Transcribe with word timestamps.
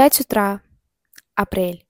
Пять 0.00 0.18
утра. 0.18 0.62
Апрель. 1.34 1.86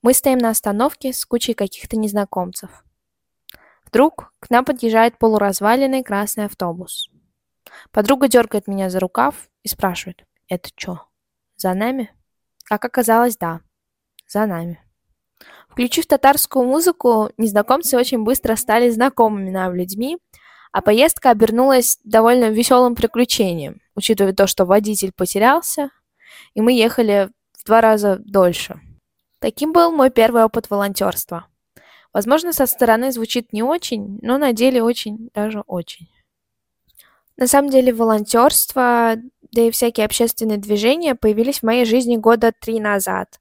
Мы 0.00 0.14
стоим 0.14 0.38
на 0.38 0.48
остановке 0.48 1.12
с 1.12 1.22
кучей 1.26 1.52
каких-то 1.52 1.98
незнакомцев. 1.98 2.82
Вдруг 3.84 4.32
к 4.40 4.48
нам 4.48 4.64
подъезжает 4.64 5.18
полуразваленный 5.18 6.02
красный 6.02 6.46
автобус. 6.46 7.10
Подруга 7.90 8.28
дергает 8.28 8.68
меня 8.68 8.88
за 8.88 9.00
рукав 9.00 9.50
и 9.64 9.68
спрашивает, 9.68 10.24
это 10.48 10.70
что, 10.74 11.02
за 11.56 11.74
нами? 11.74 12.10
Как 12.64 12.86
оказалось, 12.86 13.36
да, 13.36 13.60
за 14.26 14.46
нами. 14.46 14.82
Включив 15.68 16.06
татарскую 16.06 16.64
музыку, 16.64 17.32
незнакомцы 17.36 17.98
очень 17.98 18.24
быстро 18.24 18.56
стали 18.56 18.88
знакомыми 18.88 19.50
нам 19.50 19.74
людьми, 19.74 20.16
а 20.72 20.80
поездка 20.80 21.28
обернулась 21.28 21.98
довольно 22.02 22.48
веселым 22.48 22.94
приключением, 22.94 23.82
учитывая 23.94 24.32
то, 24.32 24.46
что 24.46 24.64
водитель 24.64 25.12
потерялся, 25.12 25.90
и 26.54 26.62
мы 26.62 26.72
ехали 26.72 27.30
два 27.64 27.80
раза 27.80 28.20
дольше. 28.24 28.80
Таким 29.38 29.72
был 29.72 29.90
мой 29.92 30.10
первый 30.10 30.44
опыт 30.44 30.70
волонтерства. 30.70 31.46
Возможно, 32.12 32.52
со 32.52 32.66
стороны 32.66 33.10
звучит 33.10 33.52
не 33.52 33.62
очень, 33.62 34.18
но 34.22 34.38
на 34.38 34.52
деле 34.52 34.82
очень, 34.82 35.30
даже 35.34 35.60
очень. 35.66 36.08
На 37.36 37.46
самом 37.46 37.70
деле 37.70 37.92
волонтерство, 37.92 39.14
да 39.50 39.62
и 39.62 39.70
всякие 39.70 40.06
общественные 40.06 40.58
движения 40.58 41.14
появились 41.14 41.60
в 41.60 41.62
моей 41.64 41.84
жизни 41.84 42.16
года 42.16 42.52
три 42.52 42.80
назад. 42.80 43.40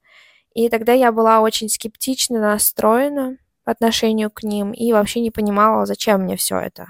И 0.54 0.70
тогда 0.70 0.94
я 0.94 1.12
была 1.12 1.42
очень 1.42 1.70
скептично 1.70 2.40
настроена 2.40 3.38
по 3.64 3.72
отношению 3.72 4.32
к 4.32 4.44
ним 4.44 4.72
и 4.72 4.92
вообще 4.92 5.20
не 5.20 5.32
понимала, 5.32 5.86
зачем 5.86 6.22
мне 6.22 6.36
все 6.36 6.58
это. 6.58 6.88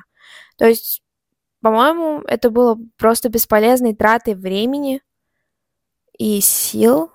То 0.58 0.67
есть, 0.67 1.02
по-моему, 1.61 2.22
это 2.27 2.50
было 2.50 2.77
просто 2.98 3.30
бесполезной 3.30 3.95
тратой 3.95 4.36
времени 4.36 5.02
и 6.17 6.39
сил. 6.41 7.11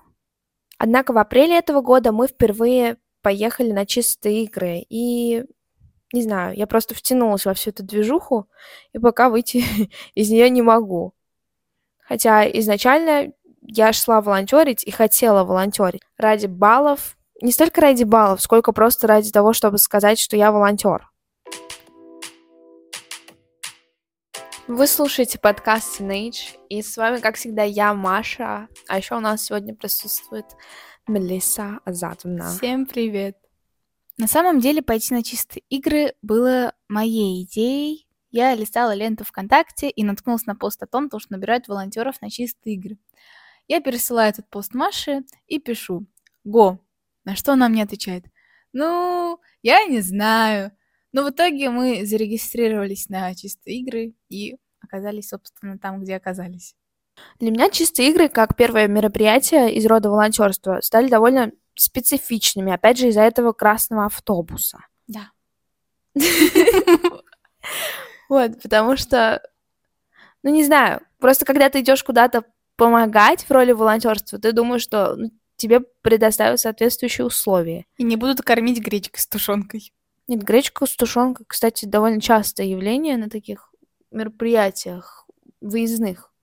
Однако 0.77 1.11
в 1.13 1.17
апреле 1.17 1.57
этого 1.57 1.81
года 1.81 2.11
мы 2.11 2.27
впервые 2.27 2.97
поехали 3.21 3.71
на 3.71 3.85
чистые 3.85 4.43
игры. 4.43 4.85
И 4.89 5.43
не 6.13 6.21
знаю, 6.21 6.55
я 6.55 6.67
просто 6.67 6.95
втянулась 6.95 7.45
во 7.45 7.53
всю 7.53 7.71
эту 7.71 7.83
движуху, 7.83 8.47
и 8.93 8.99
пока 8.99 9.29
выйти 9.29 9.63
из 10.15 10.29
нее 10.29 10.49
не 10.49 10.61
могу. 10.61 11.13
Хотя 11.99 12.49
изначально 12.59 13.33
я 13.61 13.91
шла 13.91 14.21
волонтерить 14.21 14.83
и 14.83 14.91
хотела 14.91 15.43
волонтерить 15.43 16.01
ради 16.17 16.47
баллов, 16.47 17.17
не 17.41 17.51
столько 17.51 17.81
ради 17.81 18.03
баллов, 18.03 18.41
сколько 18.41 18.71
просто 18.71 19.07
ради 19.07 19.31
того, 19.31 19.53
чтобы 19.53 19.77
сказать, 19.77 20.19
что 20.19 20.37
я 20.37 20.51
волонтер. 20.51 21.06
Вы 24.67 24.85
слушаете 24.85 25.39
подкаст 25.39 26.01
Teenage, 26.01 26.57
и 26.67 26.81
с 26.81 26.97
вами, 26.97 27.21
как 27.21 27.37
всегда, 27.37 27.63
я, 27.63 27.93
Маша, 27.93 28.67
а 28.89 28.97
еще 28.97 29.15
у 29.15 29.21
нас 29.21 29.45
сегодня 29.45 29.73
присутствует 29.73 30.45
Мелисса 31.07 31.79
Азатовна. 31.85 32.49
Всем 32.49 32.85
привет! 32.85 33.37
На 34.17 34.27
самом 34.27 34.59
деле 34.59 34.81
пойти 34.81 35.13
на 35.13 35.23
чистые 35.23 35.63
игры 35.69 36.15
было 36.21 36.73
моей 36.89 37.43
идеей. 37.43 38.09
Я 38.29 38.53
листала 38.55 38.93
ленту 38.93 39.23
ВКонтакте 39.23 39.89
и 39.89 40.03
наткнулась 40.03 40.45
на 40.45 40.53
пост 40.53 40.83
о 40.83 40.87
том, 40.87 41.07
что 41.07 41.31
набирают 41.31 41.69
волонтеров 41.69 42.21
на 42.21 42.29
чистые 42.29 42.75
игры. 42.75 42.97
Я 43.69 43.79
пересылаю 43.79 44.31
этот 44.31 44.49
пост 44.49 44.73
Маше 44.73 45.21
и 45.47 45.59
пишу 45.59 46.07
«Го». 46.43 46.79
На 47.23 47.37
что 47.37 47.53
она 47.53 47.69
мне 47.69 47.83
отвечает 47.83 48.25
«Ну, 48.73 49.39
я 49.61 49.85
не 49.85 50.01
знаю». 50.01 50.76
Но 51.17 51.23
в 51.23 51.31
итоге 51.31 51.71
мы 51.71 52.05
зарегистрировались 52.05 53.09
на 53.09 53.33
чистые 53.33 53.79
игры 53.79 54.13
и 54.29 54.55
оказались, 54.79 55.29
собственно, 55.29 55.79
там, 55.79 55.99
где 55.99 56.15
оказались. 56.15 56.75
Для 57.39 57.49
меня 57.49 57.71
чистые 57.71 58.11
игры, 58.11 58.29
как 58.29 58.55
первое 58.55 58.87
мероприятие 58.87 59.73
из 59.73 59.87
рода 59.87 60.11
волонтерства, 60.11 60.79
стали 60.79 61.09
довольно 61.09 61.53
специфичными, 61.73 62.71
опять 62.71 62.99
же, 62.99 63.07
из-за 63.07 63.21
этого 63.21 63.51
красного 63.51 64.05
автобуса. 64.05 64.77
Да. 65.07 65.31
Вот, 68.29 68.61
потому 68.61 68.95
что, 68.95 69.41
ну, 70.43 70.51
не 70.51 70.63
знаю, 70.65 71.01
просто 71.17 71.45
когда 71.45 71.69
ты 71.69 71.79
идешь 71.79 72.03
куда-то 72.03 72.43
помогать 72.75 73.43
в 73.43 73.51
роли 73.51 73.71
волонтерства, 73.71 74.37
ты 74.37 74.51
думаешь, 74.51 74.83
что 74.83 75.15
ну, 75.15 75.31
тебе 75.55 75.79
предоставят 75.79 76.59
соответствующие 76.59 77.25
условия. 77.25 77.85
И 77.97 78.03
не 78.03 78.17
будут 78.17 78.41
кормить 78.41 78.79
гречкой 78.79 79.19
с 79.19 79.27
тушенкой. 79.27 79.91
Нет, 80.27 80.43
гречка 80.43 80.85
с 80.85 80.95
тушенкой, 80.95 81.45
кстати, 81.47 81.85
довольно 81.85 82.19
частое 82.19 82.65
явление 82.65 83.17
на 83.17 83.29
таких 83.29 83.73
мероприятиях 84.11 85.25
выездных. 85.61 86.33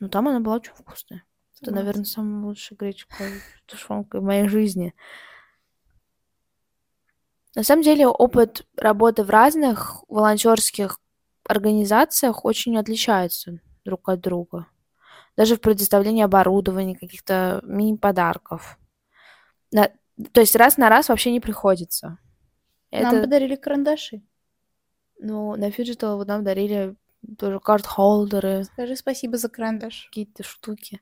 Ну, 0.00 0.08
там 0.08 0.26
она 0.28 0.40
была 0.40 0.56
очень 0.56 0.74
вкусная. 0.74 1.24
Это, 1.60 1.70
наверное, 1.70 2.04
самая 2.04 2.44
лучшая 2.44 2.76
гречка 2.76 3.14
с 3.14 3.70
тушенкой 3.70 4.20
в 4.20 4.24
моей 4.24 4.48
жизни. 4.48 4.94
На 7.54 7.62
самом 7.62 7.82
деле, 7.82 8.08
опыт 8.08 8.66
работы 8.76 9.22
в 9.22 9.30
разных 9.30 10.02
волонтерских 10.08 10.98
организациях 11.46 12.44
очень 12.44 12.76
отличается 12.76 13.60
друг 13.84 14.08
от 14.08 14.20
друга. 14.20 14.66
Даже 15.36 15.56
в 15.56 15.60
предоставлении 15.60 16.24
оборудования, 16.24 16.96
каких-то 16.96 17.60
мини-подарков. 17.62 18.78
На... 19.70 19.90
То 20.32 20.40
есть 20.40 20.56
раз 20.56 20.78
на 20.78 20.88
раз 20.88 21.08
вообще 21.08 21.30
не 21.30 21.40
приходится. 21.40 22.18
Нам 22.92 23.14
Это... 23.14 23.22
подарили 23.22 23.56
карандаши. 23.56 24.22
Ну, 25.18 25.56
на 25.56 25.70
Фиджитал 25.70 26.18
вот 26.18 26.28
нам 26.28 26.44
дарили 26.44 26.94
тоже 27.38 27.58
карт-холдеры. 27.60 28.64
Скажи 28.64 28.96
спасибо 28.96 29.36
за 29.38 29.48
карандаш. 29.48 30.06
Какие-то 30.08 30.42
штуки. 30.42 31.00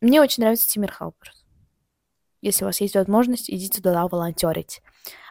Мне 0.00 0.20
очень 0.20 0.42
нравится 0.42 0.68
Timer 0.68 0.92
Helpers. 0.92 1.44
Если 2.40 2.64
у 2.64 2.68
вас 2.68 2.80
есть 2.80 2.94
возможность, 2.94 3.50
идите 3.50 3.82
туда 3.82 4.06
волонтерить. 4.06 4.80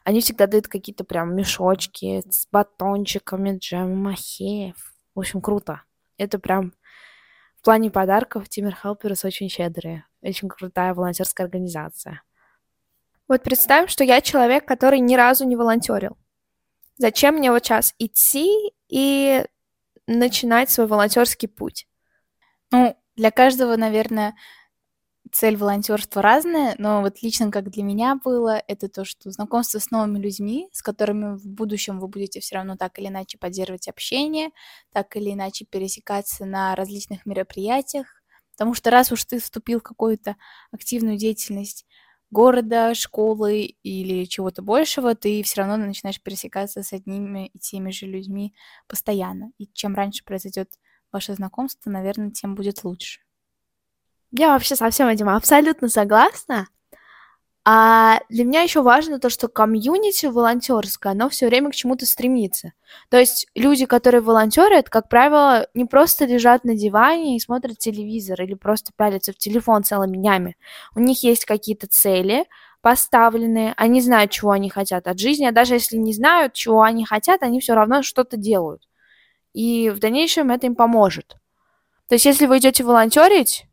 Они 0.04 0.22
всегда 0.22 0.46
дают 0.48 0.68
какие-то 0.68 1.04
прям 1.04 1.36
мешочки 1.36 2.22
с 2.30 2.48
батончиками, 2.52 3.58
джем, 3.58 3.98
махеев. 3.98 4.94
В 5.16 5.20
общем, 5.20 5.42
круто. 5.42 5.82
Это 6.18 6.38
прям 6.38 6.74
в 7.58 7.64
плане 7.64 7.90
подарков 7.90 8.48
Timer 8.48 8.76
Helpers 8.76 9.26
очень 9.26 9.50
щедрые. 9.50 10.06
Очень 10.22 10.50
крутая 10.50 10.94
волонтерская 10.94 11.46
организация. 11.46 12.22
Вот 13.30 13.44
представим, 13.44 13.88
что 13.88 14.04
я 14.04 14.22
человек, 14.22 14.66
который 14.66 15.00
ни 15.00 15.16
разу 15.16 15.46
не 15.46 15.56
волонтерил. 15.56 16.18
Зачем 16.98 17.36
мне 17.36 17.52
вот 17.52 17.64
сейчас 17.64 17.94
идти 18.00 18.74
и 18.90 19.46
начинать 20.08 20.72
свой 20.72 20.88
волонтерский 20.88 21.48
путь? 21.48 21.88
Ну, 22.72 22.98
для 23.16 23.30
каждого, 23.30 23.76
наверное, 23.76 24.36
цель 25.32 25.58
волонтерства 25.58 26.24
разная, 26.24 26.74
но 26.80 27.02
вот 27.02 27.22
лично 27.22 27.52
как 27.52 27.70
для 27.70 27.84
меня 27.84 28.16
было, 28.16 28.64
это 28.68 28.90
то, 28.90 29.06
что 29.06 29.30
знакомство 29.30 29.78
с 29.78 29.92
новыми 29.92 30.18
людьми, 30.18 30.68
с 30.72 30.82
которыми 30.82 31.38
в 31.38 31.48
будущем 31.48 32.00
вы 32.00 32.08
будете 32.08 32.40
все 32.40 32.56
равно 32.56 32.78
так 32.78 32.98
или 32.98 33.10
иначе 33.10 33.38
поддерживать 33.38 33.88
общение, 33.88 34.50
так 34.92 35.16
или 35.16 35.34
иначе 35.34 35.66
пересекаться 35.66 36.46
на 36.46 36.76
различных 36.76 37.28
мероприятиях, 37.28 38.08
потому 38.54 38.74
что 38.74 38.90
раз 38.90 39.12
уж 39.12 39.24
ты 39.26 39.40
вступил 39.40 39.82
в 39.82 39.84
какую-то 39.84 40.36
активную 40.72 41.18
деятельность 41.18 41.86
города, 42.32 42.94
школы 42.94 43.76
или 43.84 44.26
чего-то 44.26 44.62
большего, 44.62 45.16
ты 45.16 45.42
все 45.44 45.62
равно 45.62 45.78
начинаешь 45.78 46.22
пересекаться 46.22 46.84
с 46.84 46.94
одними 46.94 47.48
и 47.48 47.60
теми 47.60 47.92
же 47.92 48.06
людьми 48.06 48.54
постоянно. 48.88 49.52
И 49.58 49.68
чем 49.74 49.96
раньше 49.96 50.24
произойдет 50.24 50.70
ваше 51.12 51.34
знакомство, 51.34 51.90
наверное, 51.90 52.32
тем 52.32 52.56
будет 52.56 52.84
лучше. 52.84 53.22
Я 54.32 54.50
вообще 54.50 54.76
со 54.76 54.90
всем 54.90 55.08
этим 55.08 55.30
абсолютно 55.30 55.90
согласна. 55.90 56.68
А 57.66 58.22
для 58.30 58.46
меня 58.46 58.62
еще 58.62 58.82
важно 58.82 59.20
то, 59.20 59.30
что 59.30 59.48
комьюнити 59.48 60.26
волонтерское, 60.28 61.12
оно 61.12 61.30
все 61.30 61.48
время 61.48 61.72
к 61.72 61.76
чему-то 61.76 62.06
стремится. 62.06 62.74
То 63.10 63.18
есть 63.18 63.48
люди, 63.54 63.86
которые 63.86 64.22
волонтерят, 64.22 64.90
как 64.90 65.10
правило, 65.10 65.68
не 65.74 65.86
просто 65.86 66.26
лежат 66.26 66.64
на 66.64 66.76
диване 66.76 67.36
и 67.36 67.40
смотрят 67.40 67.78
телевизор 67.78 68.42
или 68.42 68.54
просто 68.54 68.92
пялятся 68.96 69.34
в 69.34 69.38
телефон 69.38 69.84
целыми 69.84 70.18
днями. 70.18 70.58
У 70.96 71.00
них 71.00 71.22
есть 71.24 71.46
какие-то 71.46 71.88
цели 71.88 72.48
поставленные, 72.82 73.74
они 73.76 74.00
знают, 74.02 74.32
чего 74.32 74.52
они 74.52 74.70
хотят 74.70 75.08
от 75.08 75.20
жизни, 75.20 75.46
а 75.46 75.52
даже 75.52 75.74
если 75.74 75.98
не 75.98 76.14
знают, 76.14 76.54
чего 76.54 76.82
они 76.82 77.06
хотят, 77.06 77.44
они 77.44 77.60
все 77.60 77.74
равно 77.74 78.04
что-то 78.04 78.38
делают. 78.38 78.88
И 79.54 79.90
в 79.90 80.00
дальнейшем 80.00 80.50
это 80.50 80.68
им 80.68 80.76
поможет. 80.76 81.36
То 82.08 82.16
есть 82.16 82.26
если 82.26 82.46
вы 82.46 82.60
идете 82.60 82.84
волонтерить, 82.86 83.66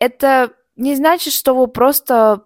это 0.00 0.52
не 0.76 0.94
значит, 0.94 1.32
что 1.32 1.54
вы 1.54 1.68
просто 1.68 2.44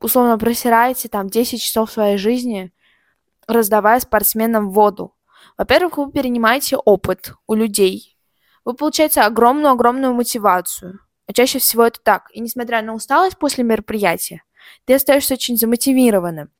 условно 0.00 0.38
просираете 0.38 1.08
там 1.08 1.28
10 1.28 1.60
часов 1.60 1.90
своей 1.90 2.16
жизни, 2.16 2.72
раздавая 3.46 4.00
спортсменам 4.00 4.70
воду. 4.70 5.14
Во-первых, 5.58 5.98
вы 5.98 6.10
перенимаете 6.10 6.76
опыт 6.76 7.34
у 7.46 7.54
людей. 7.54 8.16
Вы 8.64 8.74
получаете 8.74 9.20
огромную-огромную 9.20 10.14
мотивацию. 10.14 11.00
А 11.26 11.32
чаще 11.32 11.58
всего 11.58 11.84
это 11.84 12.00
так. 12.02 12.28
И 12.32 12.40
несмотря 12.40 12.82
на 12.82 12.94
усталость 12.94 13.38
после 13.38 13.64
мероприятия, 13.64 14.42
ты 14.84 14.94
остаешься 14.94 15.34
очень 15.34 15.56
замотивированным. 15.56 16.50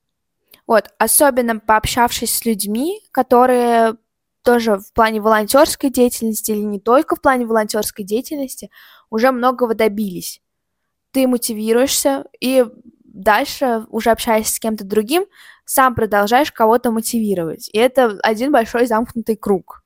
Вот, 0.66 0.90
особенно 0.98 1.58
пообщавшись 1.58 2.38
с 2.38 2.44
людьми, 2.44 3.02
которые 3.10 3.96
тоже 4.42 4.78
в 4.78 4.92
плане 4.92 5.20
волонтерской 5.20 5.90
деятельности 5.90 6.52
или 6.52 6.60
не 6.60 6.80
только 6.80 7.16
в 7.16 7.20
плане 7.20 7.46
волонтерской 7.46 8.04
деятельности 8.04 8.70
уже 9.10 9.30
многого 9.30 9.74
добились. 9.74 10.40
Ты 11.14 11.26
мотивируешься 11.28 12.26
и 12.40 12.66
дальше, 13.04 13.86
уже 13.88 14.10
общаясь 14.10 14.52
с 14.52 14.58
кем-то 14.58 14.84
другим, 14.84 15.26
сам 15.64 15.94
продолжаешь 15.94 16.52
кого-то 16.52 16.90
мотивировать. 16.90 17.70
И 17.72 17.78
это 17.78 18.18
один 18.22 18.50
большой 18.52 18.86
замкнутый 18.86 19.36
круг. 19.36 19.82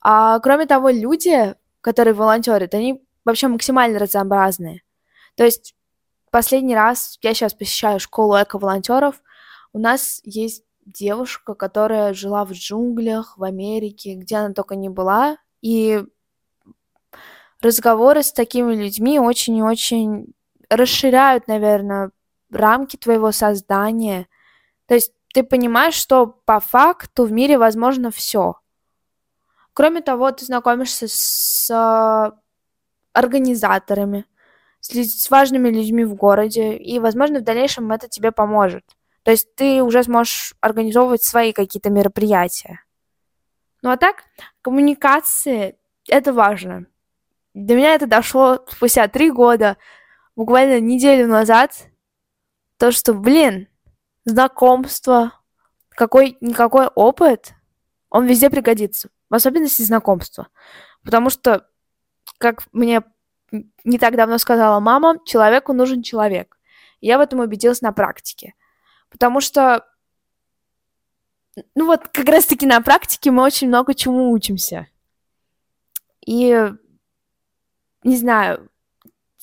А 0.00 0.38
кроме 0.38 0.66
того, 0.66 0.90
люди, 0.90 1.54
которые 1.80 2.14
волонтерят, 2.14 2.72
они 2.74 3.02
вообще 3.24 3.48
максимально 3.48 3.98
разнообразные. 3.98 4.82
То 5.34 5.44
есть 5.44 5.74
последний 6.30 6.76
раз 6.76 7.18
я 7.22 7.34
сейчас 7.34 7.54
посещаю 7.54 7.98
школу 7.98 8.34
эко-волонтеров, 8.40 9.20
у 9.72 9.78
нас 9.80 10.20
есть 10.22 10.64
девушка, 10.86 11.54
которая 11.54 12.14
жила 12.14 12.44
в 12.44 12.52
джунглях, 12.52 13.38
в 13.38 13.42
Америке, 13.42 14.14
где 14.14 14.36
она 14.36 14.54
только 14.54 14.76
не 14.76 14.88
была, 14.88 15.38
и 15.62 16.04
разговоры 17.60 18.22
с 18.22 18.32
такими 18.32 18.74
людьми 18.74 19.18
очень 19.18 19.56
и 19.56 19.62
очень 19.62 20.33
расширяют, 20.70 21.48
наверное, 21.48 22.10
рамки 22.50 22.96
твоего 22.96 23.32
создания. 23.32 24.26
То 24.86 24.94
есть 24.94 25.12
ты 25.32 25.42
понимаешь, 25.42 25.94
что 25.94 26.26
по 26.26 26.60
факту 26.60 27.24
в 27.24 27.32
мире 27.32 27.58
возможно 27.58 28.10
все. 28.10 28.56
Кроме 29.72 30.00
того, 30.00 30.30
ты 30.30 30.44
знакомишься 30.44 31.06
с 31.08 31.68
а, 31.70 32.32
организаторами, 33.12 34.24
с, 34.80 35.30
важными 35.30 35.68
людьми 35.68 36.04
в 36.04 36.14
городе, 36.14 36.76
и, 36.76 37.00
возможно, 37.00 37.40
в 37.40 37.42
дальнейшем 37.42 37.90
это 37.90 38.08
тебе 38.08 38.30
поможет. 38.30 38.84
То 39.24 39.30
есть 39.30 39.54
ты 39.56 39.82
уже 39.82 40.04
сможешь 40.04 40.54
организовывать 40.60 41.24
свои 41.24 41.52
какие-то 41.52 41.90
мероприятия. 41.90 42.84
Ну 43.82 43.90
а 43.90 43.96
так, 43.96 44.24
коммуникации— 44.62 45.76
это 46.08 46.32
важно. 46.32 46.86
До 47.54 47.74
меня 47.74 47.94
это 47.94 48.06
дошло 48.06 48.64
спустя 48.68 49.08
три 49.08 49.30
года, 49.30 49.76
буквально 50.36 50.80
неделю 50.80 51.26
назад, 51.28 51.88
то, 52.78 52.92
что, 52.92 53.14
блин, 53.14 53.68
знакомство, 54.24 55.32
какой-никакой 55.90 56.86
опыт, 56.88 57.54
он 58.10 58.26
везде 58.26 58.50
пригодится, 58.50 59.10
в 59.30 59.34
особенности 59.34 59.82
знакомства. 59.82 60.48
Потому 61.02 61.30
что, 61.30 61.68
как 62.38 62.66
мне 62.72 63.02
не 63.84 63.98
так 63.98 64.16
давно 64.16 64.38
сказала 64.38 64.80
мама, 64.80 65.18
человеку 65.24 65.72
нужен 65.72 66.02
человек. 66.02 66.58
я 67.00 67.18
в 67.18 67.20
этом 67.20 67.40
убедилась 67.40 67.82
на 67.82 67.92
практике. 67.92 68.54
Потому 69.10 69.40
что, 69.40 69.86
ну 71.74 71.86
вот, 71.86 72.08
как 72.08 72.26
раз-таки 72.26 72.66
на 72.66 72.80
практике 72.80 73.30
мы 73.30 73.42
очень 73.42 73.68
много 73.68 73.94
чему 73.94 74.30
учимся. 74.32 74.88
И, 76.26 76.72
не 78.02 78.16
знаю, 78.16 78.70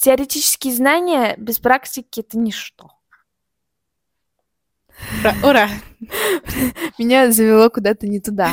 теоретические 0.02 0.74
знания 0.74 1.36
без 1.38 1.60
практики— 1.60 2.20
это 2.22 2.38
ничто. 2.38 2.92
Ура! 5.20 5.36
Ура! 5.44 5.70
Меня 6.98 7.32
завело 7.32 7.70
куда-то 7.70 8.08
не 8.08 8.20
туда. 8.20 8.52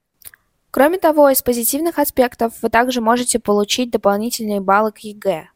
Кроме 0.70 0.98
того, 0.98 1.30
из 1.30 1.40
позитивных 1.40 1.98
аспектов 1.98 2.60
вы 2.60 2.68
также 2.68 3.00
можете 3.00 3.38
получить 3.38 3.90
дополнительные 3.90 4.60
баллы 4.60 4.92
к 4.92 4.98
ЕГЭ. 4.98 5.48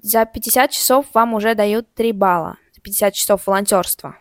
За 0.00 0.24
50 0.24 0.70
часов 0.70 1.06
вам 1.14 1.34
уже 1.34 1.54
дают 1.54 1.92
3 1.94 2.12
балла. 2.12 2.58
50 2.82 3.14
часов 3.14 3.46
волонтерства. 3.46 4.16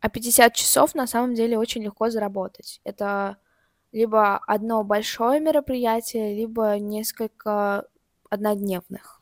А 0.00 0.08
50 0.08 0.52
часов 0.54 0.96
на 0.96 1.06
самом 1.06 1.34
деле 1.34 1.56
очень 1.58 1.84
легко 1.84 2.10
заработать. 2.10 2.80
Это 2.82 3.36
либо 3.92 4.38
одно 4.38 4.82
большое 4.82 5.38
мероприятие, 5.38 6.34
либо 6.34 6.76
несколько 6.78 7.86
однодневных. 8.32 9.20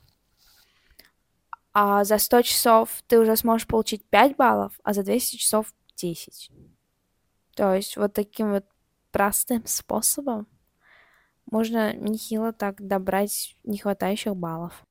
А 1.73 2.05
за 2.05 2.19
100 2.19 2.43
часов 2.43 3.03
ты 3.09 3.19
уже 3.19 3.37
сможешь 3.37 3.67
получить 3.67 4.05
5 4.09 4.37
баллов, 4.37 4.79
а 4.85 4.93
за 4.93 5.03
200 5.03 5.37
часов 5.37 5.73
10. 5.97 6.51
То 7.57 7.75
есть 7.75 7.97
вот 7.97 8.13
таким 8.13 8.53
вот 8.53 8.65
простым 9.11 9.63
способом 9.67 10.47
можно 11.51 11.93
нехило 11.93 12.53
так 12.53 12.81
добрать 12.81 13.57
нехватающих 13.65 14.37
баллов. 14.37 14.85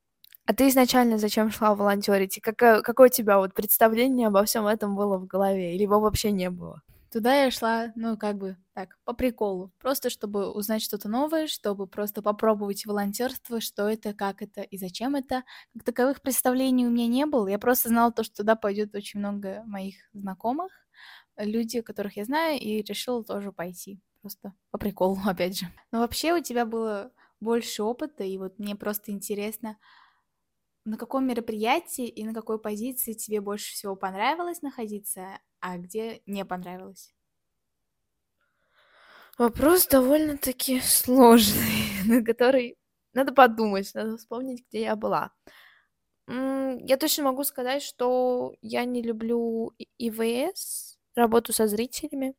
А 0.45 0.53
ты 0.53 0.67
изначально 0.67 1.17
зачем 1.17 1.51
шла 1.51 1.75
волонтерить? 1.75 2.41
Какое, 2.41 2.81
какое 2.81 3.07
у 3.07 3.11
тебя 3.11 3.37
вот 3.37 3.53
представление 3.53 4.27
обо 4.27 4.43
всем 4.43 4.67
этом 4.67 4.95
было 4.95 5.17
в 5.17 5.27
голове? 5.27 5.75
Или 5.75 5.83
его 5.83 5.99
вообще 5.99 6.31
не 6.31 6.49
было? 6.49 6.81
Туда 7.11 7.43
я 7.43 7.51
шла, 7.51 7.91
ну, 7.95 8.17
как 8.17 8.37
бы 8.37 8.55
так, 8.73 8.97
по 9.03 9.13
приколу. 9.13 9.71
Просто 9.79 10.09
чтобы 10.09 10.51
узнать 10.51 10.83
что-то 10.83 11.09
новое, 11.09 11.47
чтобы 11.47 11.87
просто 11.87 12.21
попробовать 12.21 12.85
волонтерство, 12.85 13.59
что 13.61 13.89
это, 13.89 14.13
как 14.13 14.41
это 14.41 14.61
и 14.61 14.77
зачем 14.77 15.15
это. 15.15 15.43
Как 15.73 15.83
таковых 15.83 16.21
представлений 16.21 16.85
у 16.85 16.91
меня 16.91 17.07
не 17.07 17.25
было. 17.25 17.47
Я 17.47 17.57
просто 17.57 17.89
знала 17.89 18.11
то, 18.11 18.23
что 18.23 18.37
туда 18.37 18.55
пойдет 18.55 18.93
очень 18.93 19.19
много 19.19 19.63
моих 19.65 19.95
знакомых, 20.13 20.71
люди, 21.37 21.81
которых 21.81 22.17
я 22.17 22.25
знаю, 22.25 22.59
и 22.59 22.81
решила 22.83 23.23
тоже 23.23 23.51
пойти. 23.51 23.99
Просто 24.21 24.53
по 24.71 24.77
приколу, 24.77 25.17
опять 25.25 25.57
же. 25.59 25.65
Но 25.91 25.99
вообще 25.99 26.33
у 26.33 26.41
тебя 26.41 26.65
было 26.65 27.11
больше 27.39 27.83
опыта, 27.83 28.23
и 28.23 28.37
вот 28.37 28.59
мне 28.59 28.75
просто 28.75 29.11
интересно, 29.11 29.77
на 30.85 30.97
каком 30.97 31.25
мероприятии 31.27 32.07
и 32.07 32.23
на 32.23 32.33
какой 32.33 32.59
позиции 32.59 33.13
тебе 33.13 33.41
больше 33.41 33.73
всего 33.73 33.95
понравилось 33.95 34.61
находиться, 34.61 35.39
а 35.61 35.77
где 35.77 36.21
не 36.25 36.45
понравилось? 36.45 37.13
Вопрос 39.37 39.87
довольно-таки 39.87 40.79
сложный, 40.83 42.03
на 42.05 42.23
который 42.23 42.77
надо 43.13 43.33
подумать, 43.33 43.89
надо 43.93 44.17
вспомнить, 44.17 44.65
где 44.69 44.81
я 44.81 44.95
была. 44.95 45.31
Я 46.27 46.97
точно 46.97 47.23
могу 47.23 47.43
сказать, 47.43 47.81
что 47.81 48.53
я 48.61 48.85
не 48.85 49.01
люблю 49.01 49.73
ИВС, 49.97 50.97
работу 51.15 51.53
со 51.53 51.67
зрителями. 51.67 52.35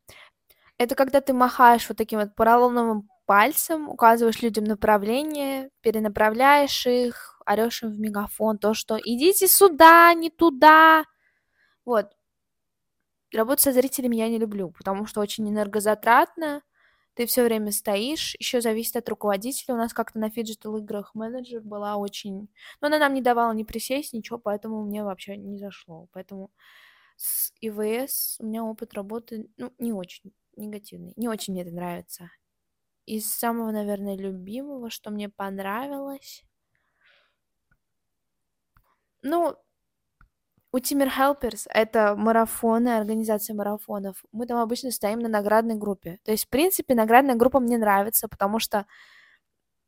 Это 0.78 0.94
когда 0.94 1.20
ты 1.20 1.32
махаешь 1.32 1.88
вот 1.88 1.98
таким 1.98 2.20
вот 2.20 2.34
поролоновым 2.36 3.08
пальцем, 3.26 3.88
указываешь 3.88 4.42
людям 4.42 4.64
направление, 4.64 5.70
перенаправляешь 5.82 6.86
их, 6.86 7.40
орешь 7.46 7.82
им 7.82 7.90
в 7.90 7.98
мегафон 7.98 8.58
то, 8.58 8.74
что 8.74 8.98
идите 9.02 9.48
сюда, 9.48 10.14
не 10.14 10.30
туда. 10.30 11.04
Вот. 11.84 12.12
Работу 13.32 13.62
со 13.62 13.72
зрителями 13.72 14.16
я 14.16 14.28
не 14.28 14.38
люблю, 14.38 14.70
потому 14.70 15.06
что 15.06 15.20
очень 15.20 15.48
энергозатратно. 15.48 16.62
Ты 17.14 17.26
все 17.26 17.44
время 17.44 17.70
стоишь, 17.70 18.34
еще 18.38 18.60
зависит 18.60 18.96
от 18.96 19.08
руководителя. 19.08 19.74
У 19.74 19.78
нас 19.78 19.92
как-то 19.92 20.18
на 20.18 20.30
фиджитал 20.30 20.76
играх 20.78 21.14
менеджер 21.14 21.60
была 21.60 21.96
очень... 21.96 22.48
Но 22.80 22.86
она 22.86 22.98
нам 22.98 23.14
не 23.14 23.20
давала 23.20 23.52
ни 23.52 23.64
присесть, 23.64 24.12
ничего, 24.12 24.38
поэтому 24.38 24.84
мне 24.84 25.04
вообще 25.04 25.36
не 25.36 25.58
зашло. 25.58 26.08
Поэтому 26.12 26.50
с 27.16 27.52
ИВС 27.60 28.36
у 28.40 28.46
меня 28.46 28.64
опыт 28.64 28.94
работы, 28.94 29.48
ну, 29.56 29.72
не 29.78 29.92
очень 29.92 30.32
негативный. 30.56 31.12
Не 31.16 31.28
очень 31.28 31.52
мне 31.52 31.62
это 31.62 31.72
нравится. 31.72 32.30
Из 33.06 33.30
самого, 33.30 33.70
наверное, 33.70 34.16
любимого, 34.16 34.88
что 34.88 35.10
мне 35.10 35.28
понравилось. 35.28 36.44
Ну, 39.22 39.56
у 40.72 40.78
Timer 40.78 41.08
Helpers 41.16 41.66
это 41.68 42.14
марафоны, 42.16 42.96
организация 42.96 43.54
марафонов. 43.54 44.24
Мы 44.32 44.46
там 44.46 44.58
обычно 44.58 44.90
стоим 44.90 45.18
на 45.18 45.28
наградной 45.28 45.74
группе. 45.74 46.18
То 46.24 46.30
есть, 46.32 46.46
в 46.46 46.48
принципе, 46.48 46.94
наградная 46.94 47.34
группа 47.34 47.60
мне 47.60 47.76
нравится, 47.78 48.28
потому 48.28 48.60
что 48.60 48.86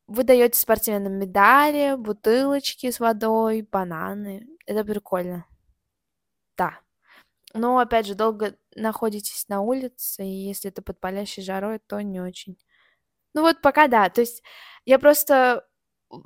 вы 0.09 0.25
даете 0.25 0.59
спортивные 0.59 1.11
медали, 1.11 1.97
бутылочки 1.97 2.91
с 2.91 3.01
водой, 3.01 3.63
бананы. 3.63 4.47
Это 4.67 4.85
прикольно. 4.85 5.47
Да. 6.57 6.79
Но, 7.55 7.79
опять 7.79 8.07
же, 8.07 8.15
долго 8.15 8.57
находитесь 8.77 9.49
на 9.49 9.63
улице, 9.63 10.25
и 10.25 10.49
если 10.49 10.71
это 10.71 10.83
под 10.83 11.01
палящей 11.01 11.43
жарой, 11.43 11.81
то 11.81 12.01
не 12.03 12.21
очень. 12.21 12.59
Ну 13.35 13.43
вот 13.43 13.63
пока 13.63 13.89
да. 13.89 14.11
То 14.11 14.23
есть 14.23 14.43
я 14.87 14.99
просто 14.99 15.67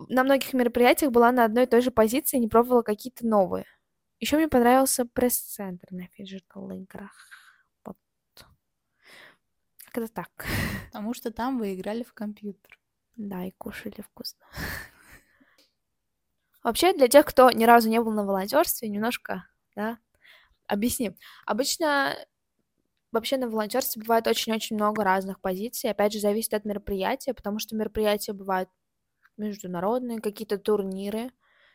на 0.08 0.24
многих 0.24 0.54
мероприятиях 0.54 1.12
была 1.12 1.32
на 1.32 1.44
одной 1.44 1.64
и 1.64 1.66
той 1.68 1.82
же 1.82 1.90
позиции, 1.92 2.38
не 2.38 2.48
пробовала 2.48 2.82
какие-то 2.82 3.26
новые. 3.26 3.66
Еще 4.18 4.36
мне 4.36 4.48
понравился 4.48 5.04
пресс-центр 5.04 5.86
на 5.90 6.06
фиджитал 6.08 6.70
играх. 6.70 7.28
Вот. 7.84 7.96
Как 9.84 9.98
это 9.98 10.12
так? 10.12 10.30
Потому 10.92 11.14
что 11.14 11.30
там 11.30 11.58
вы 11.58 11.74
играли 11.74 12.02
в 12.02 12.14
компьютер. 12.14 12.78
Да, 13.16 13.44
и 13.44 13.52
кушали 13.52 14.00
вкусно. 14.00 14.46
Вообще, 16.62 16.92
для 16.92 17.08
тех, 17.08 17.26
кто 17.26 17.50
ни 17.50 17.64
разу 17.64 17.88
не 17.88 18.00
был 18.00 18.12
на 18.12 18.24
волонтерстве, 18.24 18.88
немножко, 18.88 19.46
да, 19.74 19.98
объясним. 20.66 21.16
Обычно 21.44 22.16
Вообще 23.16 23.38
на 23.38 23.48
волонтерстве 23.48 24.02
бывает 24.02 24.26
очень-очень 24.26 24.76
много 24.76 25.02
разных 25.02 25.40
позиций. 25.40 25.90
Опять 25.90 26.12
же, 26.12 26.20
зависит 26.20 26.52
от 26.52 26.66
мероприятия, 26.66 27.32
потому 27.32 27.58
что 27.58 27.74
мероприятия 27.74 28.34
бывают 28.34 28.68
международные, 29.38 30.20
какие-то 30.20 30.58
турниры, 30.58 31.30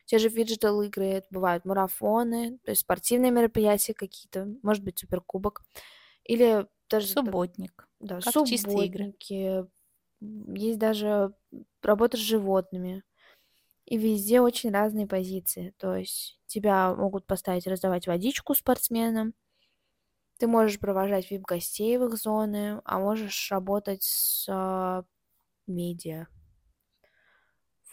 те 0.05 0.17
же 0.19 0.29
фиджитал 0.29 0.81
игры, 0.81 1.05
это 1.05 1.27
бывают 1.31 1.65
марафоны, 1.65 2.59
то 2.63 2.71
есть 2.71 2.81
спортивные 2.81 3.31
мероприятия 3.31 3.93
какие-то, 3.93 4.47
может 4.63 4.83
быть, 4.83 4.99
суперкубок. 4.99 5.61
Или 6.23 6.67
даже... 6.89 7.07
Субботник. 7.07 7.87
Да, 7.99 8.19
Как 8.21 8.35
игры. 8.37 8.57
субботники, 8.61 9.65
м, 10.21 10.53
есть 10.53 10.79
даже 10.79 11.33
работа 11.81 12.17
с 12.17 12.19
животными. 12.19 13.03
И 13.85 13.97
везде 13.97 14.41
очень 14.41 14.71
разные 14.71 15.07
позиции. 15.07 15.73
То 15.77 15.95
есть 15.95 16.39
тебя 16.47 16.93
могут 16.95 17.25
поставить 17.27 17.67
раздавать 17.67 18.07
водичку 18.07 18.53
спортсменам, 18.55 19.33
ты 20.37 20.47
можешь 20.47 20.79
провожать 20.79 21.29
вип-гостей 21.29 21.97
в 21.97 22.05
их 22.05 22.15
зоны, 22.17 22.81
а 22.83 22.97
можешь 22.99 23.51
работать 23.51 24.01
с 24.03 24.47
а, 24.49 25.03
медиа. 25.67 26.27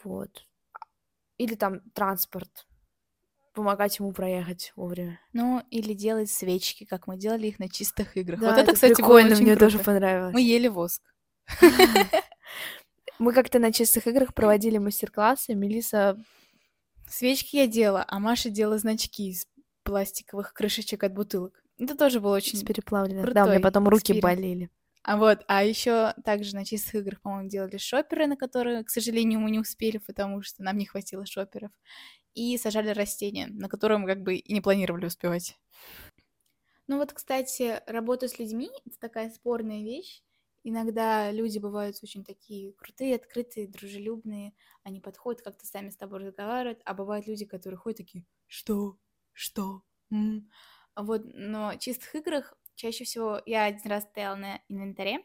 Вот. 0.03 0.47
Или 1.39 1.55
там 1.55 1.81
транспорт. 1.95 2.67
Помогать 3.55 3.97
ему 3.97 4.11
проехать 4.13 4.71
вовремя. 4.75 5.19
Ну, 5.33 5.63
или 5.71 5.93
делать 5.93 6.29
свечки, 6.29 6.85
как 6.85 7.07
мы 7.07 7.17
делали 7.17 7.47
их 7.47 7.57
на 7.57 7.67
чистых 7.67 8.15
играх. 8.15 8.39
Да, 8.39 8.49
вот 8.49 8.53
это, 8.53 8.61
это 8.61 8.73
кстати, 8.73 8.93
прикольно, 8.93 9.35
мне 9.35 9.55
тоже 9.55 9.79
круто. 9.79 9.91
понравилось. 9.91 10.33
Мы 10.33 10.41
ели 10.41 10.67
воск. 10.67 11.01
Мы 13.19 13.33
как-то 13.33 13.57
на 13.57 13.73
чистых 13.73 14.05
играх 14.05 14.35
проводили 14.35 14.77
мастер-классы. 14.77 15.55
Мелиса 15.55 16.15
Свечки 17.09 17.55
я 17.55 17.67
делала, 17.67 18.05
а 18.07 18.19
Маша 18.19 18.49
делала 18.49 18.77
значки 18.77 19.29
из 19.29 19.47
пластиковых 19.83 20.53
крышечек 20.53 21.03
от 21.03 21.13
бутылок. 21.13 21.59
Это 21.79 21.95
тоже 21.95 22.19
было 22.19 22.39
с 22.39 22.43
очень... 22.43 22.63
переплавленных. 22.63 23.33
Да, 23.33 23.45
у 23.45 23.49
меня 23.49 23.59
потом 23.59 23.89
руки 23.89 24.19
болели. 24.21 24.69
А 25.05 25.17
вот, 25.17 25.43
а 25.47 25.63
еще 25.63 26.13
также 26.25 26.55
на 26.55 26.65
чистых 26.65 26.95
играх, 26.95 27.21
по-моему, 27.21 27.49
делали 27.49 27.77
шоперы, 27.77 28.27
на 28.27 28.35
которые, 28.35 28.83
к 28.83 28.89
сожалению, 28.89 29.39
мы 29.39 29.49
не 29.51 29.59
успели, 29.59 29.97
потому 29.97 30.41
что 30.41 30.61
нам 30.63 30.77
не 30.77 30.85
хватило 30.85 31.25
шоперов. 31.25 31.71
И 32.35 32.57
сажали 32.57 32.89
растения, 32.91 33.47
на 33.47 33.69
которые 33.69 33.97
мы 33.99 34.07
как 34.07 34.21
бы 34.23 34.35
и 34.35 34.53
не 34.53 34.61
планировали 34.61 35.05
успевать. 35.07 35.57
Ну 36.87 36.97
вот, 36.97 37.13
кстати, 37.13 37.81
работа 37.87 38.27
с 38.27 38.39
людьми— 38.39 38.69
это 38.85 38.99
такая 38.99 39.29
спорная 39.29 39.83
вещь. 39.83 40.23
Иногда 40.63 41.31
люди 41.31 41.57
бывают 41.59 41.97
очень 42.03 42.23
такие 42.25 42.73
крутые, 42.73 43.15
открытые, 43.15 43.67
дружелюбные. 43.67 44.53
Они 44.83 44.99
подходят, 44.99 45.41
как-то 45.41 45.65
сами 45.65 45.89
с 45.89 45.97
тобой 45.97 46.19
разговаривают. 46.19 46.81
А 46.85 46.93
бывают 46.93 47.27
люди, 47.27 47.45
которые 47.45 47.77
ходят 47.77 47.97
такие 47.97 48.25
«Что? 48.47 48.97
Что? 49.31 49.83
М?» 50.11 50.49
Вот, 50.99 51.21
но 51.33 51.75
чистых 51.75 52.13
играх 52.15 52.53
чаще 52.75 53.05
всего 53.05 53.41
я 53.45 53.65
один 53.65 53.89
раз 53.89 54.03
стояла 54.03 54.35
на 54.35 54.61
инвентаре, 54.67 55.19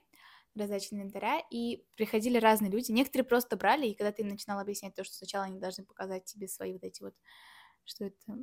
раздаче 0.54 0.88
инвентаря, 0.92 1.42
и 1.50 1.84
приходили 1.96 2.38
разные 2.38 2.70
люди. 2.70 2.92
Некоторые 2.92 3.26
просто 3.26 3.56
брали, 3.56 3.88
и 3.88 3.94
когда 3.94 4.12
ты 4.12 4.22
им 4.22 4.28
начинал 4.28 4.60
объяснять 4.60 4.94
то, 4.94 5.02
что 5.02 5.16
сначала 5.16 5.44
они 5.44 5.58
должны 5.58 5.84
показать 5.84 6.24
тебе 6.26 6.46
свои 6.46 6.72
вот 6.72 6.84
эти 6.84 7.02
вот, 7.02 7.14
что 7.84 8.04
это, 8.04 8.38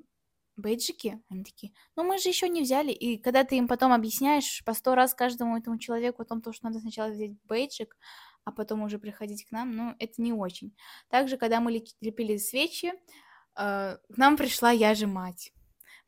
бейджики, 0.58 1.24
они 1.30 1.46
такие, 1.46 1.72
ну 1.96 2.04
мы 2.04 2.18
же 2.18 2.28
еще 2.28 2.50
не 2.50 2.62
взяли. 2.64 2.92
И 2.92 3.18
когда 3.18 3.46
ты 3.46 3.58
им 3.58 3.68
потом 3.70 3.94
объясняешь 3.94 4.62
по 4.66 4.74
сто 4.74 4.94
раз 4.94 5.14
каждому 5.14 5.58
этому 5.58 5.80
человеку 5.80 6.22
о 6.22 6.26
том, 6.26 6.42
то, 6.42 6.52
что 6.52 6.66
надо 6.66 6.80
сначала 6.80 7.12
взять 7.12 7.32
бейджик, 7.46 7.98
а 8.44 8.52
потом 8.52 8.82
уже 8.82 9.00
приходить 9.00 9.46
к 9.46 9.52
нам, 9.52 9.72
ну, 9.72 9.96
это 10.00 10.22
не 10.22 10.34
очень. 10.34 10.76
Также, 11.10 11.38
когда 11.38 11.62
мы 11.62 11.72
лепили 12.02 12.36
свечи, 12.36 12.92
э, 12.92 12.94
к 13.56 14.18
нам 14.18 14.36
пришла 14.36 14.72
я 14.72 14.96
же 14.96 15.08
мать. 15.08 15.54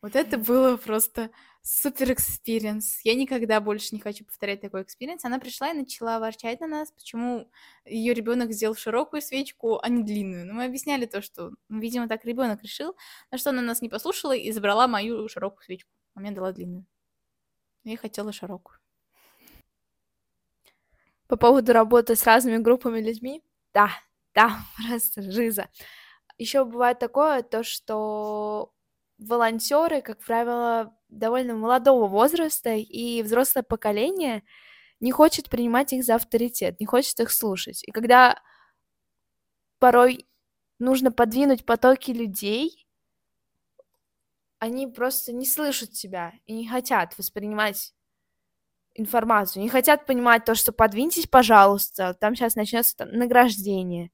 Вот 0.03 0.17
это 0.17 0.37
было 0.37 0.75
просто 0.75 1.31
супер 1.61 2.11
experience. 2.11 2.99
Я 3.05 3.15
никогда 3.15 3.61
больше 3.61 3.95
не 3.95 4.01
хочу 4.01 4.25
повторять 4.25 4.59
такой 4.59 4.81
experience. 4.81 5.23
Она 5.23 5.39
пришла 5.39 5.71
и 5.71 5.73
начала 5.73 6.19
ворчать 6.19 6.59
на 6.59 6.67
нас, 6.67 6.91
почему 6.91 7.49
ее 7.85 8.13
ребенок 8.13 8.51
сделал 8.51 8.75
широкую 8.75 9.21
свечку, 9.21 9.79
а 9.81 9.87
не 9.87 10.03
длинную. 10.03 10.45
Но 10.45 10.55
мы 10.55 10.65
объясняли 10.65 11.05
то, 11.05 11.21
что, 11.21 11.51
ну, 11.69 11.79
видимо, 11.79 12.09
так 12.09 12.25
ребенок 12.25 12.61
решил, 12.63 12.97
на 13.31 13.37
что 13.37 13.51
она 13.51 13.61
нас 13.61 13.81
не 13.81 13.87
послушала 13.87 14.35
и 14.35 14.51
забрала 14.51 14.89
мою 14.89 15.29
широкую 15.29 15.63
свечку. 15.63 15.89
А 16.15 16.19
мне 16.19 16.31
дала 16.31 16.51
длинную. 16.51 16.85
Я 17.85 17.95
хотела 17.95 18.33
широкую. 18.33 18.77
По 21.27 21.37
поводу 21.37 21.71
работы 21.71 22.17
с 22.17 22.25
разными 22.25 22.57
группами 22.57 22.99
людьми, 22.99 23.41
да, 23.73 23.89
да, 24.35 24.59
просто 24.89 25.21
жиза. 25.21 25.69
Еще 26.37 26.65
бывает 26.65 26.99
такое, 26.99 27.41
то, 27.41 27.63
что 27.63 28.73
волонтеры, 29.27 30.01
как 30.01 30.19
правило, 30.19 30.95
довольно 31.09 31.55
молодого 31.55 32.07
возраста, 32.07 32.73
и 32.73 33.21
взрослое 33.23 33.63
поколение 33.63 34.43
не 34.99 35.11
хочет 35.11 35.49
принимать 35.49 35.93
их 35.93 36.03
за 36.03 36.15
авторитет, 36.15 36.79
не 36.79 36.85
хочет 36.85 37.19
их 37.19 37.31
слушать. 37.31 37.83
И 37.83 37.91
когда 37.91 38.41
порой 39.79 40.27
нужно 40.79 41.11
подвинуть 41.11 41.65
потоки 41.65 42.11
людей, 42.11 42.87
они 44.59 44.87
просто 44.87 45.33
не 45.33 45.45
слышат 45.45 45.91
тебя 45.91 46.33
и 46.45 46.53
не 46.53 46.67
хотят 46.67 47.17
воспринимать 47.17 47.93
информацию, 48.95 49.61
не 49.63 49.69
хотят 49.69 50.05
понимать 50.05 50.45
то, 50.45 50.55
что 50.55 50.71
подвиньтесь, 50.71 51.27
пожалуйста, 51.27 52.13
там 52.13 52.35
сейчас 52.35 52.55
начнется 52.55 53.05
награждение. 53.05 54.11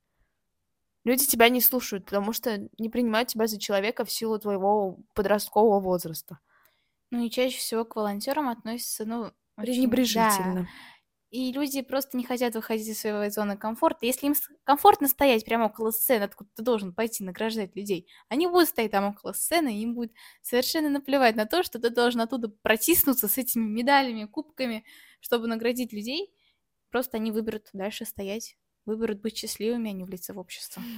Люди 1.05 1.25
тебя 1.25 1.49
не 1.49 1.61
слушают, 1.61 2.05
потому 2.05 2.33
что 2.33 2.69
не 2.77 2.89
принимают 2.89 3.29
тебя 3.29 3.47
за 3.47 3.59
человека 3.59 4.05
в 4.05 4.11
силу 4.11 4.37
твоего 4.39 4.99
подросткового 5.13 5.79
возраста. 5.79 6.39
Ну 7.11 7.23
и 7.25 7.29
чаще 7.29 7.57
всего 7.57 7.85
к 7.85 7.95
волонтерам 7.95 8.49
относятся, 8.49 9.05
ну, 9.05 9.21
очень- 9.23 9.33
да. 9.57 9.63
Пренебрежительно. 9.63 10.67
И 11.31 11.51
люди 11.51 11.81
просто 11.83 12.17
не 12.17 12.23
хотят 12.23 12.55
выходить 12.55 12.87
из 12.87 12.99
своей 13.01 13.29
зоны 13.29 13.55
комфорта. 13.55 14.05
Если 14.07 14.25
им 14.27 14.33
комфортно 14.63 15.07
стоять 15.07 15.45
прямо 15.45 15.65
около 15.65 15.91
сцены, 15.91 16.23
откуда 16.23 16.49
ты 16.55 16.63
должен 16.63 16.93
пойти 16.93 17.23
награждать 17.23 17.75
людей, 17.75 18.07
они 18.29 18.47
будут 18.47 18.69
стоять 18.69 18.91
там 18.91 19.05
около 19.05 19.33
сцены, 19.33 19.77
и 19.77 19.81
им 19.83 19.93
будет 19.93 20.11
совершенно 20.41 20.89
наплевать 20.89 21.35
на 21.35 21.45
то, 21.45 21.61
что 21.63 21.79
ты 21.79 21.91
должен 21.91 22.21
оттуда 22.21 22.49
протиснуться 22.49 23.27
с 23.27 23.37
этими 23.37 23.63
медалями, 23.63 24.25
кубками, 24.25 24.85
чтобы 25.19 25.47
наградить 25.47 25.93
людей. 25.93 26.33
Просто 26.91 27.17
они 27.17 27.31
выберут 27.31 27.69
дальше 27.73 28.05
стоять, 28.05 28.57
выберут 28.85 29.21
быть 29.21 29.37
счастливыми, 29.37 29.89
а 29.89 29.93
не 29.93 30.03
влиться 30.03 30.33
в 30.33 30.39
общество. 30.39 30.81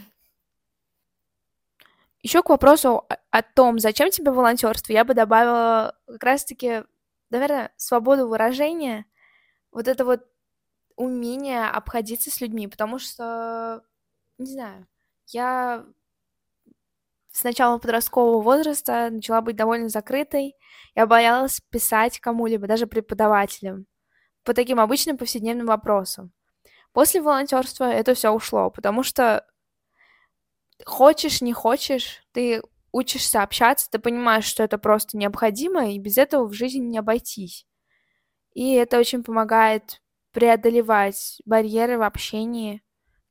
Еще 2.24 2.44
к 2.44 2.50
вопросу 2.50 3.08
о, 3.32 3.42
том, 3.42 3.80
зачем 3.80 4.12
тебе 4.12 4.32
волонтерство, 4.32 4.94
я 4.94 5.04
бы 5.04 5.16
добавила 5.16 5.98
как 6.06 6.24
раз-таки, 6.24 6.84
наверное, 7.32 7.74
свободу 7.78 8.28
выражения, 8.28 9.06
вот 9.72 9.88
это 9.88 10.06
вот 10.06 10.28
умение 10.96 11.66
обходиться 11.66 12.30
с 12.30 12.40
людьми, 12.40 12.68
потому 12.68 13.00
что, 13.00 13.84
не 14.38 14.52
знаю, 14.52 14.88
я 15.28 15.84
с 17.32 17.44
начала 17.44 17.78
подросткового 17.78 18.42
возраста 18.42 19.10
начала 19.10 19.42
быть 19.42 19.56
довольно 19.56 19.90
закрытой, 19.90 20.56
я 20.96 21.08
боялась 21.08 21.62
писать 21.70 22.20
кому-либо, 22.20 22.68
даже 22.68 22.88
преподавателям, 22.88 23.88
по 24.44 24.54
таким 24.54 24.80
обычным 24.80 25.18
повседневным 25.18 25.68
вопросам. 25.68 26.32
После 26.94 27.22
волонтерства 27.22 27.86
это 27.86 28.14
все 28.14 28.32
ушло, 28.32 28.70
потому 28.70 29.04
что 29.04 29.46
хочешь, 30.86 31.42
не 31.42 31.54
хочешь, 31.54 32.24
ты 32.34 32.62
учишься 32.92 33.44
общаться, 33.44 33.90
ты 33.90 34.00
понимаешь, 34.00 34.46
что 34.46 34.64
это 34.64 34.78
просто 34.78 35.18
необходимо, 35.18 35.92
и 35.92 36.00
без 36.00 36.18
этого 36.18 36.46
в 36.48 36.54
жизни 36.54 36.80
не 36.82 36.98
обойтись. 36.98 37.66
И 38.54 38.74
это 38.74 39.00
очень 39.00 39.24
помогает 39.24 40.02
преодолевать 40.32 41.42
барьеры 41.46 41.98
в 41.98 42.04
общении. 42.04 42.84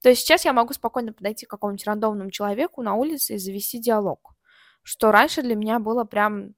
То 0.02 0.08
есть 0.08 0.22
сейчас 0.22 0.46
я 0.46 0.54
могу 0.54 0.72
спокойно 0.72 1.12
подойти 1.12 1.44
к 1.44 1.50
какому-нибудь 1.50 1.86
рандомному 1.86 2.30
человеку 2.30 2.82
на 2.82 2.94
улице 2.94 3.34
и 3.34 3.38
завести 3.38 3.78
диалог, 3.78 4.34
что 4.82 5.12
раньше 5.12 5.42
для 5.42 5.54
меня 5.54 5.78
было 5.78 6.04
прям 6.04 6.54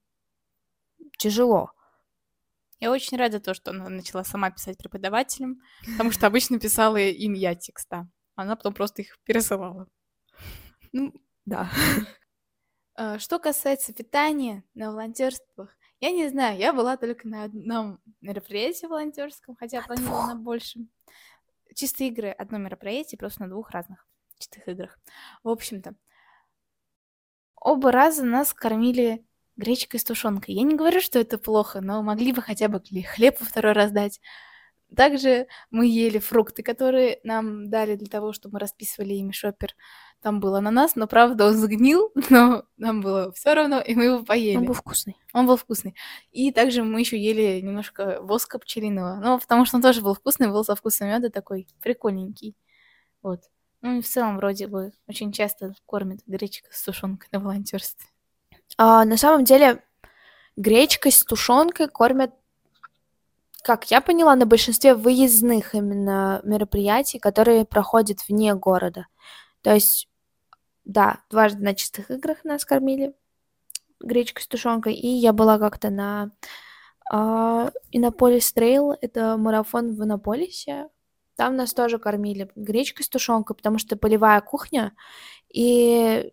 тяжело. 1.19 1.73
Я 2.83 2.91
очень 2.91 3.17
рада 3.17 3.39
то, 3.39 3.55
что 3.55 3.71
она 3.71 3.89
начала 3.89 4.25
сама 4.25 4.51
писать 4.51 4.77
преподавателям, 4.77 5.61
потому 5.93 6.11
что 6.11 6.27
обычно 6.27 6.59
писала 6.59 6.97
им 6.97 7.33
я 7.33 7.55
текста. 7.55 8.09
Она 8.35 8.57
потом 8.57 8.75
просто 8.75 9.03
их 9.03 9.21
пересылала. 9.23 9.87
Ну, 10.93 11.15
да. 11.47 11.71
А, 12.95 13.19
Что 13.19 13.39
касается 13.39 13.95
питания 13.95 14.65
на 14.75 14.91
волонтерствах, 14.91 15.75
я 16.01 16.11
не 16.11 16.29
знаю, 16.29 16.59
я 16.59 16.75
была 16.75 16.99
только 16.99 17.27
на 17.27 17.45
одном 17.45 18.01
мероприятии 18.21 18.85
волонтерском, 18.85 19.57
хотя 19.57 19.81
На 19.81 19.87
планировала 19.87 20.27
на 20.27 20.35
большем. 20.35 20.91
Чистые 21.75 22.11
игры 22.11 22.31
одно 22.31 22.59
мероприятие, 22.59 23.17
просто 23.17 23.43
на 23.43 23.49
двух 23.49 23.71
разных 23.71 24.07
чистых 24.39 24.69
играх. 24.69 24.99
В 25.43 25.49
общем-то, 25.49 25.95
оба 27.55 27.93
раза 27.93 28.25
нас 28.25 28.53
кормили 28.53 29.25
гречкой 29.57 30.01
с 30.01 30.05
тушенкой. 30.05 30.55
Я 30.55 30.63
не 30.63 30.75
говорю, 30.75 31.01
что 31.01 31.19
это 31.19 31.39
плохо, 31.39 31.81
но 31.81 32.03
могли 32.03 32.33
бы 32.33 32.43
хотя 32.43 32.69
бы 32.69 32.79
хле- 32.79 33.05
хлеб 33.05 33.41
во 33.41 33.47
второй 33.47 33.73
раз 33.73 33.91
дать. 33.91 34.21
Также 34.95 35.47
мы 35.71 35.87
ели 35.87 36.19
фрукты, 36.19 36.63
которые 36.63 37.19
нам 37.25 37.71
дали 37.71 37.97
для 37.97 38.09
того, 38.09 38.33
чтобы 38.33 38.55
мы 38.55 38.59
расписывали 38.61 39.15
ими 39.15 39.33
шопер. 39.33 39.75
Там 40.21 40.39
был 40.39 40.55
ананас, 40.55 40.97
но 40.97 41.07
правда 41.07 41.47
он 41.47 41.55
сгнил, 41.55 42.13
но 42.31 42.65
нам 42.77 43.01
было 43.01 43.33
все 43.33 43.55
равно, 43.55 43.81
и 43.81 43.95
мы 43.95 44.05
его 44.05 44.25
поели. 44.25 44.57
Он 44.57 44.67
был 44.67 44.75
вкусный. 44.75 45.17
Он 45.33 45.47
был 45.47 45.57
вкусный. 45.57 45.95
И 46.31 46.53
также 46.53 46.85
мы 46.85 47.01
еще 47.01 47.19
ели 47.19 47.61
немножко 47.61 48.21
воска 48.21 48.59
пчелиного. 48.59 49.21
Ну, 49.23 49.39
потому 49.39 49.65
что 49.65 49.77
он 49.77 49.83
тоже 49.83 50.03
был 50.03 50.15
вкусный, 50.15 50.49
был 50.49 50.65
со 50.65 50.77
вкусом 50.77 51.09
меда 51.09 51.31
такой 51.31 51.67
прикольненький. 51.81 52.55
Вот. 53.23 53.41
Ну 53.81 53.99
и 53.99 54.03
в 54.03 54.07
целом 54.07 54.37
вроде 54.37 54.69
бы 54.69 54.93
очень 55.09 55.33
часто 55.33 55.75
кормят 55.87 56.21
гречка 56.27 56.69
с 56.71 56.83
тушенкой 56.85 57.29
на 57.33 57.41
волонтерстве. 57.41 58.12
А, 58.77 59.05
на 59.05 59.17
самом 59.17 59.45
деле 59.45 59.83
гречкой 60.57 61.13
с 61.13 61.25
тушенкой 61.25 61.89
кормят 61.89 62.33
как 63.63 63.91
я 63.91 64.01
поняла, 64.01 64.35
на 64.35 64.45
большинстве 64.45 64.95
выездных 64.95 65.75
именно 65.75 66.41
мероприятий, 66.43 67.19
которые 67.19 67.65
проходят 67.65 68.19
вне 68.29 68.55
города. 68.55 69.07
То 69.63 69.73
есть, 69.73 70.09
да, 70.85 71.21
дважды 71.31 71.63
на 71.63 71.75
чистых 71.75 72.11
играх 72.11 72.45
нас 72.45 72.65
кормили 72.65 73.15
гречкой 74.01 74.43
с 74.43 74.49
тушенкой, 74.49 74.95
и 74.95 75.07
я 75.07 75.33
была 75.33 75.59
как-то 75.61 75.91
на 75.91 76.33
э, 77.13 77.71
Иннополис 77.93 78.53
Трейл, 78.53 78.97
это 79.01 79.37
марафон 79.37 79.95
в 79.95 80.03
Иннополисе, 80.03 80.89
там 81.37 81.55
нас 81.55 81.73
тоже 81.73 81.99
кормили 81.99 82.51
гречкой 82.57 83.05
с 83.05 83.09
тушенкой, 83.09 83.55
потому 83.55 83.79
что 83.79 83.97
полевая 83.97 84.41
кухня, 84.41 84.93
и, 85.49 86.33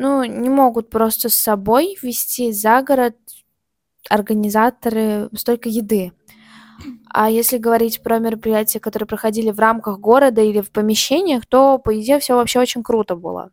ну, 0.00 0.24
не 0.24 0.48
могут 0.48 0.88
просто 0.88 1.28
с 1.28 1.34
собой 1.34 1.98
вести 2.00 2.52
за 2.52 2.82
город 2.82 3.16
организаторы 4.08 5.28
столько 5.36 5.68
еды. 5.68 6.12
А 7.12 7.28
если 7.28 7.58
говорить 7.58 8.02
про 8.02 8.18
мероприятия, 8.18 8.80
которые 8.80 9.06
проходили 9.06 9.50
в 9.50 9.58
рамках 9.58 9.98
города 9.98 10.40
или 10.40 10.62
в 10.62 10.70
помещениях, 10.70 11.44
то, 11.44 11.76
по 11.76 12.00
идее, 12.00 12.18
все 12.18 12.34
вообще 12.34 12.60
очень 12.60 12.82
круто 12.82 13.14
было. 13.14 13.50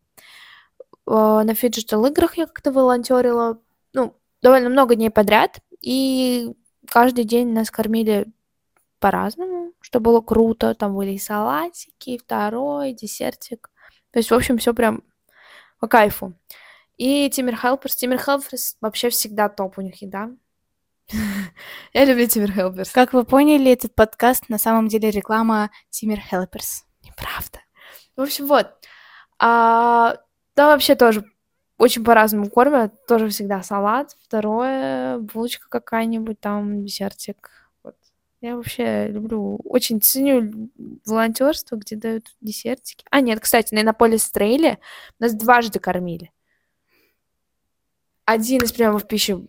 Э, 1.06 1.42
на 1.44 1.54
фиджитал 1.54 2.06
играх 2.06 2.38
я 2.38 2.46
как-то 2.46 2.72
волонтерила, 2.72 3.60
ну, 3.94 4.16
довольно 4.42 4.70
много 4.70 4.96
дней 4.96 5.10
подряд, 5.10 5.60
и 5.82 6.54
каждый 6.90 7.26
день 7.26 7.52
нас 7.52 7.70
кормили 7.70 8.28
по-разному, 9.00 9.74
что 9.82 10.00
было 10.00 10.22
круто. 10.22 10.74
Там 10.76 10.96
были 10.96 11.12
и 11.12 11.20
салатики, 11.20 12.12
и 12.12 12.18
второй, 12.18 12.94
десертик. 12.94 13.70
То 14.12 14.20
есть, 14.20 14.32
в 14.32 14.34
общем, 14.34 14.58
все 14.60 14.74
прям 14.74 15.04
по 15.80 15.88
кайфу. 15.88 16.34
И 16.98 17.30
Тимир 17.30 17.56
Хелперс. 17.56 17.96
Тимир 17.96 18.20
Хелперс 18.20 18.78
вообще 18.82 19.10
всегда 19.10 19.50
топ 19.50 19.78
у 19.78 19.82
них 19.82 20.02
еда. 20.02 20.32
Я 21.94 22.06
люблю 22.06 22.28
Тимир 22.28 22.52
Хелперс. 22.52 22.92
Как 22.92 23.14
вы 23.14 23.24
поняли, 23.24 23.72
этот 23.72 23.96
подкаст 23.96 24.50
на 24.50 24.58
самом 24.58 24.88
деле 24.88 25.12
реклама 25.12 25.70
Тимир 25.90 26.20
Хелперс. 26.20 26.86
Неправда. 27.04 27.60
В 28.16 28.22
общем, 28.22 28.48
вот. 28.48 28.68
А, 29.40 30.18
да, 30.56 30.68
вообще 30.68 30.96
тоже 30.96 31.24
очень 31.78 32.04
по-разному 32.04 32.50
кормят. 32.50 33.06
Тоже 33.06 33.30
всегда 33.30 33.62
салат. 33.62 34.16
Второе, 34.24 35.20
булочка 35.20 35.70
какая-нибудь, 35.70 36.40
там 36.40 36.84
десертик. 36.84 37.67
Я 38.40 38.56
вообще 38.56 39.08
люблю, 39.08 39.60
очень 39.64 40.00
ценю 40.00 40.70
волонтерство, 41.06 41.76
где 41.76 41.96
дают 41.96 42.36
десертики. 42.40 43.04
А, 43.10 43.20
нет, 43.20 43.40
кстати, 43.40 43.74
на 43.74 43.82
Иннополис 43.82 44.30
Трейле 44.30 44.78
нас 45.18 45.34
дважды 45.34 45.80
кормили. 45.80 46.32
Один 48.26 48.62
из 48.62 48.72
приемов 48.72 49.08
пищи 49.08 49.48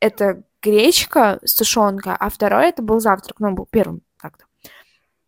это 0.00 0.42
гречка 0.60 1.38
с 1.44 1.54
тушенкой, 1.54 2.14
а 2.18 2.28
второй 2.28 2.68
это 2.68 2.82
был 2.82 2.98
завтрак, 2.98 3.38
ну, 3.38 3.52
был 3.52 3.66
первым 3.66 4.02
как-то. 4.16 4.46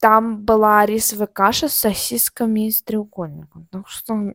Там 0.01 0.45
была 0.45 0.85
рисовая 0.85 1.27
каша 1.29 1.69
с 1.69 1.75
сосисками 1.75 2.67
и 2.67 2.71
с 2.71 2.83
треугольником. 2.83 3.69
Так 3.71 3.89
что 3.89 4.33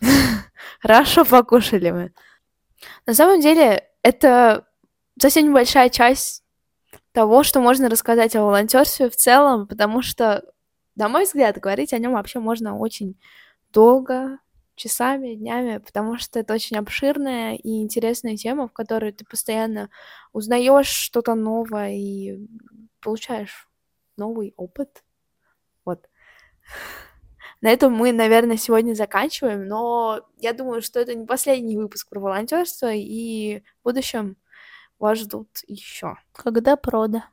хорошо 0.80 1.24
покушали 1.24 1.90
мы. 1.90 2.12
На 3.06 3.14
самом 3.14 3.40
деле, 3.40 3.88
это 4.02 4.66
совсем 5.18 5.48
небольшая 5.48 5.88
часть 5.88 6.43
того, 7.14 7.44
что 7.44 7.60
можно 7.60 7.88
рассказать 7.88 8.34
о 8.34 8.42
волонтерстве 8.42 9.08
в 9.08 9.14
целом, 9.16 9.68
потому 9.68 10.02
что, 10.02 10.44
на 10.96 11.08
мой 11.08 11.24
взгляд, 11.24 11.58
говорить 11.58 11.92
о 11.92 11.98
нем 11.98 12.14
вообще 12.14 12.40
можно 12.40 12.76
очень 12.76 13.18
долго, 13.72 14.40
часами, 14.74 15.34
днями, 15.36 15.78
потому 15.78 16.18
что 16.18 16.40
это 16.40 16.54
очень 16.54 16.76
обширная 16.76 17.54
и 17.54 17.80
интересная 17.82 18.36
тема, 18.36 18.66
в 18.66 18.72
которой 18.72 19.12
ты 19.12 19.24
постоянно 19.24 19.90
узнаешь 20.32 20.88
что-то 20.88 21.36
новое 21.36 21.92
и 21.92 22.48
получаешь 23.00 23.68
новый 24.16 24.52
опыт. 24.56 25.04
Вот. 25.84 26.08
На 27.60 27.70
этом 27.70 27.92
мы, 27.92 28.10
наверное, 28.12 28.56
сегодня 28.56 28.94
заканчиваем, 28.94 29.68
но 29.68 30.28
я 30.38 30.52
думаю, 30.52 30.82
что 30.82 30.98
это 30.98 31.14
не 31.14 31.26
последний 31.26 31.76
выпуск 31.76 32.08
про 32.08 32.18
волонтерство, 32.18 32.92
и 32.92 33.60
в 33.80 33.84
будущем 33.84 34.36
вас 34.98 35.18
ждут 35.18 35.48
еще. 35.66 36.16
Когда 36.32 36.76
прода? 36.76 37.26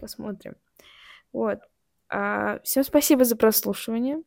Посмотрим. 0.00 0.56
Вот. 1.32 1.58
А, 2.08 2.60
всем 2.60 2.84
спасибо 2.84 3.24
за 3.24 3.36
прослушивание. 3.36 4.22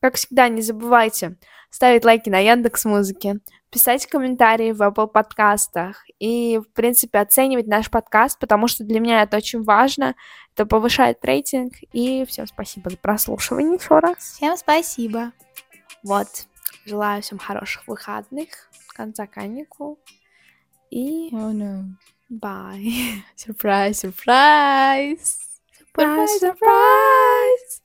Как 0.00 0.14
всегда, 0.14 0.48
не 0.48 0.62
забывайте 0.62 1.36
ставить 1.70 2.04
лайки 2.04 2.30
на 2.30 2.38
Яндекс 2.38 2.84
Музыке, 2.84 3.40
писать 3.70 4.06
комментарии 4.06 4.72
в 4.72 4.80
Apple 4.80 5.08
подкастах 5.08 6.04
и, 6.18 6.58
в 6.58 6.72
принципе, 6.72 7.18
оценивать 7.18 7.66
наш 7.66 7.90
подкаст, 7.90 8.38
потому 8.38 8.68
что 8.68 8.84
для 8.84 9.00
меня 9.00 9.22
это 9.22 9.36
очень 9.36 9.62
важно. 9.62 10.14
Это 10.54 10.64
повышает 10.64 11.22
рейтинг. 11.24 11.74
И 11.92 12.24
всем 12.26 12.46
спасибо 12.46 12.90
за 12.90 12.96
прослушивание 12.96 13.74
еще 13.76 13.98
раз. 13.98 14.16
Всем 14.18 14.56
спасибо. 14.56 15.32
Вот. 16.02 16.28
Желаю 16.86 17.20
всем 17.20 17.38
хороших 17.38 17.86
выходных, 17.88 18.70
конца 18.94 19.26
каникул. 19.26 19.98
Oh 21.32 21.52
no. 21.52 21.90
Bye. 22.30 23.22
Surprise, 23.36 23.98
surprise. 23.98 25.38
Surprise, 25.78 26.40
surprise. 26.40 27.80